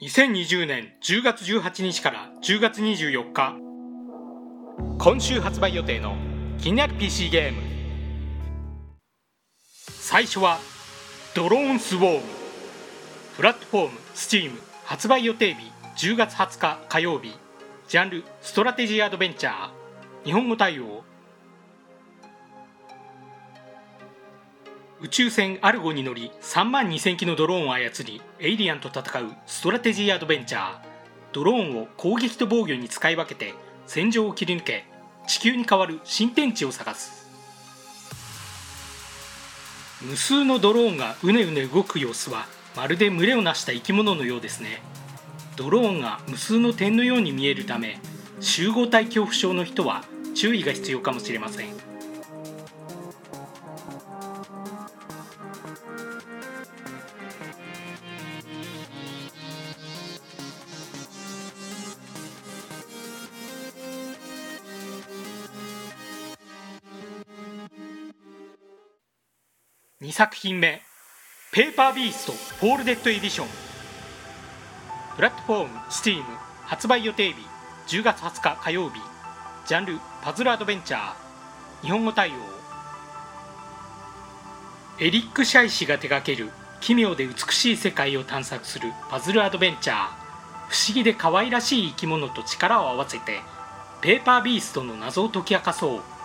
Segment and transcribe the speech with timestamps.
[0.00, 3.56] 2020年10月18日から10月24日。
[4.96, 6.14] 今週発売予定の
[6.56, 7.60] 気になる PC ゲーム。
[9.76, 10.60] 最初は
[11.34, 12.22] Drone Swarm。
[13.36, 14.52] プラットフォーム Steam
[14.84, 17.34] 発売予定日10月20日火曜日。
[17.88, 19.70] ジャンルストラテジーアドベンチャー。
[20.24, 21.02] 日本語対応
[25.00, 30.78] 宇宙船アルゴに乗り3万2000機のドローンを操りエイリアンと戦うストラテジーアドベンチャー。
[31.32, 33.54] ドローンを攻撃と防御に使い分けて
[33.86, 34.86] 戦場を切り抜け
[35.28, 37.28] 地球に代わる新天地を探す。
[40.02, 44.82] 無数のドローンがうねうね動く様子はまるで群れをなした生き物のようですね。
[45.54, 48.00] ドローンが無数の点のように見えるため
[48.40, 50.02] 集合体恐怖症の人は
[50.34, 51.87] 注意が必要かもしれません。
[70.00, 70.80] 2作品目
[71.50, 73.48] 「Paper Beast フォールデッドエディション」
[75.16, 76.22] プラットフォーム STEAM
[76.66, 77.34] 発売予定日
[77.88, 79.00] 10月20日火曜日。
[79.66, 81.12] ジャンルパズルアドベンチャー。
[81.82, 82.34] 日本語対応。
[85.00, 89.96] エリック・シャイ氏が手掛ける奇妙で美しい世界を探索するパズルアドベンチャー。
[90.68, 93.40] 不思議で可愛らしい生き物と力を合わせて
[94.00, 96.17] ペーパービーストの謎を解き明かそう。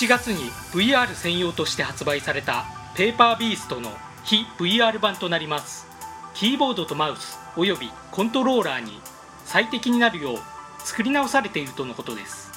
[0.00, 2.64] 7月に VR 専用として発売された
[2.96, 3.90] ペーパービーストの
[4.24, 5.86] 非 VR 版となります。
[6.32, 8.98] キーボードとマウスおよびコントローラーに
[9.44, 10.38] 最適になるよう
[10.78, 12.50] 作り直されているとのことです。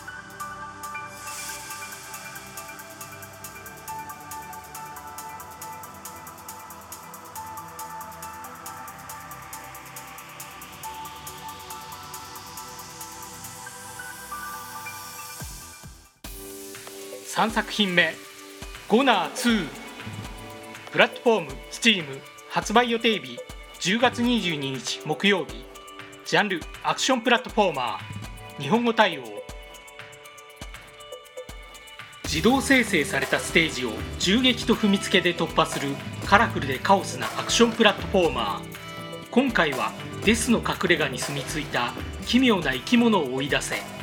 [17.33, 18.13] 3作品目
[18.87, 19.67] 「ゴナー2」
[20.93, 23.39] プラットフォーム STEAM 発売予定日
[23.79, 25.65] 10月22日木曜日
[26.25, 29.23] ジャンルアクションプラットフォーマー日本語対応。
[32.25, 35.89] 自動生成されたステージを銃撃と踏みつけで突破する
[36.27, 39.29] カラフルでカオスなアクションプラットフォーマー。
[39.31, 39.91] 今回は
[40.23, 41.93] デスの隠れ家に住み着いた
[42.27, 44.02] 奇妙な生き物を追い出せ。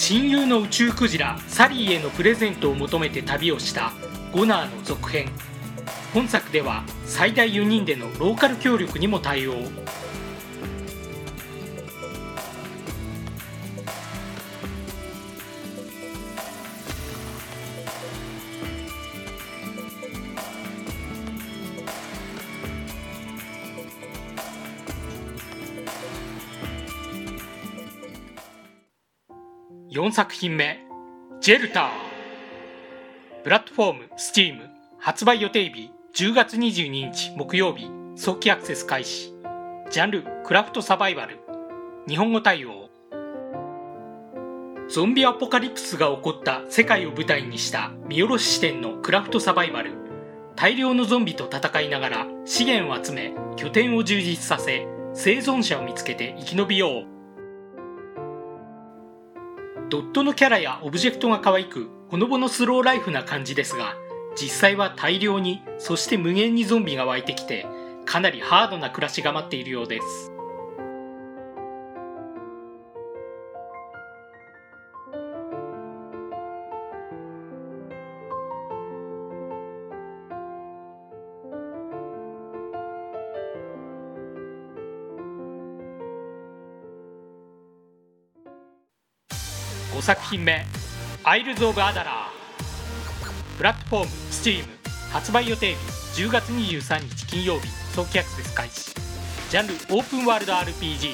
[0.00, 3.92] 親友の宇宙クジラサリーへのプレゼントを求めて旅をした
[4.32, 5.28] ゴナーの続編。
[6.14, 9.54] 本作では最大4人でのローカル協力にも対応。
[29.98, 30.78] 4作品目
[31.42, 31.88] 「ジェルター」
[33.42, 34.60] プラットフォーム STEAM
[34.96, 37.90] 発売予定日10月22日木曜日。
[38.14, 39.34] 早期アクセス開始。
[39.90, 41.40] ジャンルクラフトサバイバル。
[42.06, 42.90] 日本語対応。
[44.88, 49.94] ゾンビアポカリプスが起こった世界を舞台にした見下ろし視点のクラフトサバイバル。
[50.54, 57.17] 大量のゾンビと戦いながら資源を集め拠点を充実させ生存者を見つけて生き延びよう。
[59.90, 63.94] ドットのキャラやオブジェクトが可愛くほのぼのスローライフな感じですが
[64.36, 67.66] 実際は大量にそして無限にゾンビが湧いてきて
[68.04, 70.37] かなりハードな暮らしが待っているようです。
[89.98, 90.64] 5作品目
[91.24, 92.12] 「Isles of Adalar」
[93.58, 94.64] プラットフォーム STEAM
[95.10, 95.74] 発売予定
[96.14, 97.66] 日10月23日金曜日。
[97.96, 98.94] 早期アクセス開始。
[99.50, 101.10] ジャンルオープンワールド RPG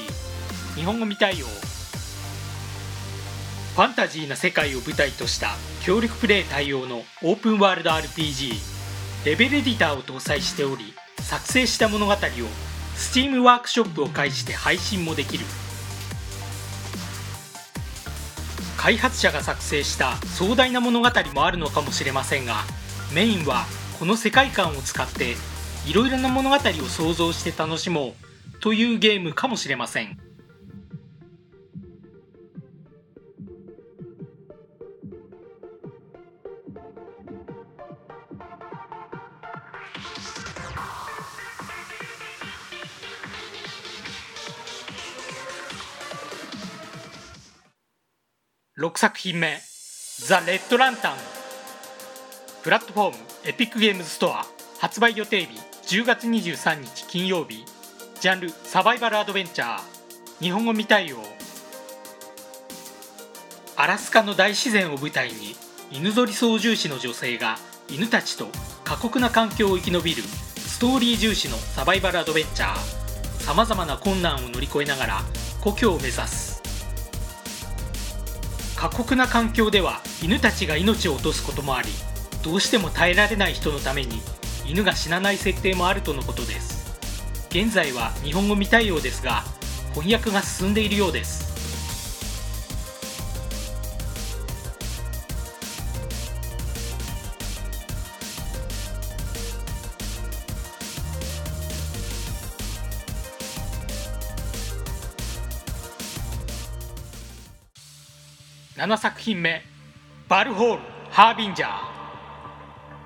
[0.76, 1.46] 日本語未対応。
[1.46, 8.52] ファンタジーな世界を舞台とした協力プレイ対応のオープンワールド RPG
[9.24, 10.92] レベルエディターを搭載しており
[11.22, 12.16] 作成した物語を
[12.96, 15.46] Steam ワークショップを介して配信もできる。
[18.84, 22.64] 開発者が作成した壮大な物語もあるのかもしれませんが
[23.14, 23.64] メインは
[23.98, 25.36] この世界観を使って
[25.86, 30.18] いろいろな物語を想像して楽しもうというゲームかもしれません。
[48.76, 49.60] 6作品目
[50.18, 51.16] 「ザ・レッドランタン」
[52.64, 54.44] プラットフォームエピックゲームズストア。
[54.80, 57.64] 発売予定日10月23日金曜日。
[58.20, 59.80] ジャンルサバイバルアドベンチャー。
[60.40, 61.22] 日本語未対応。
[63.76, 65.54] アラスカの大自然を舞台に
[65.92, 68.48] 犬ぞり操縦士の女性が犬たちと
[68.82, 73.42] 過酷な環境を生き延びるストーリー重視のサバイバルアドベンチャー。
[73.44, 75.22] さまざまな困難を乗り越えながら
[75.60, 76.53] 故郷を目指す。
[78.84, 81.88] 過酷な環境では犬たちが命を落とすこともあり
[82.42, 84.20] どうしても耐えられない人のために
[84.66, 86.84] 犬が死なない設定もあるとのことです。
[87.48, 89.42] 現在は日本語未対応ですが
[89.94, 91.53] 翻訳が進んでいるようです。
[108.76, 109.62] 7作品目
[110.28, 111.70] 「バルホールハービンジャー」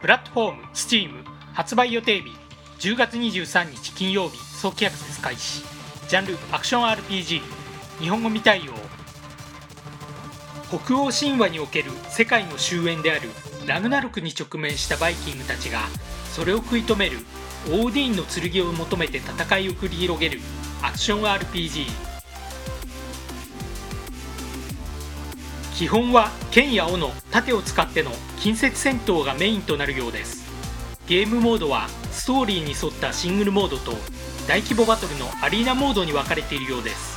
[0.01, 2.31] プラットフォーム STEAM 発売予定日
[2.79, 5.63] 10月23日金曜日早期アクセス開始。
[6.09, 7.43] ジャンルアクション RPG
[8.01, 8.73] 日本語未対応。
[10.71, 13.29] 北欧神話における世界の終焉である
[13.67, 15.81] ラグナロクに直面したバイキングたちが
[16.33, 17.19] それを食い止める
[17.67, 20.41] オーディーンの剣を求めて戦いを繰り広げる
[20.83, 22.08] アクション RPG
[25.79, 28.11] 基本は剣や斧盾を使っての
[28.41, 30.51] 近接戦闘がメインとなるようです。
[31.07, 33.93] ゲームモードはストーリーに沿ったシングルモードと
[34.49, 37.08] 大規模バトルのアリーナモードに分かれているようです。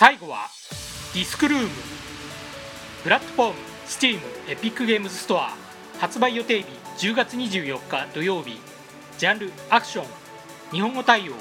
[0.00, 0.46] 最後は
[1.12, 1.68] ディスクルーム。
[3.02, 3.54] プラットフォーム
[3.88, 5.50] STEAM エピックゲームズストア。
[5.98, 6.68] 発売予定日
[6.98, 8.60] 10月24日土曜日。
[9.18, 10.06] ジャンルアクション。
[10.70, 11.32] 日本語対応。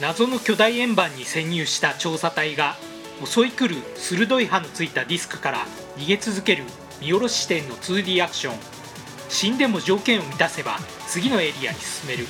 [0.00, 2.74] 謎の巨大円盤に潜入した調査隊が
[3.26, 5.66] 襲い来る鋭い刃のついたディスクから
[5.98, 6.64] 逃げ続ける
[7.02, 8.58] 見下ろし視点の 2D アクション。
[9.28, 10.78] 死んでも条件を満たせば
[11.08, 12.26] 次のエリアに進める。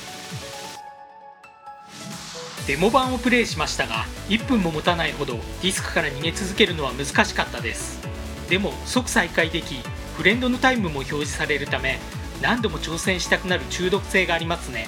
[2.67, 7.99] デモ版をプレイしましたが1分も持たないほどディスクから逃げ続けるのは難しかったです。
[8.49, 9.75] でも即再開でき
[10.17, 11.99] フレンドのタイムも表示されるため
[12.41, 14.87] 何度も挑戦したくなる中毒性がありますね。